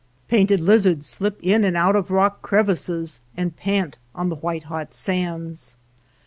Painted 0.27 0.59
lizards 0.59 1.05
slip 1.05 1.39
in 1.43 1.63
and 1.63 1.77
out 1.77 1.95
of 1.95 2.09
rock 2.09 2.41
crevices, 2.41 3.21
and 3.37 3.55
pant 3.55 3.99
on 4.15 4.29
the 4.29 4.35
white 4.37 4.63
hot 4.63 4.95
sands. 4.95 5.75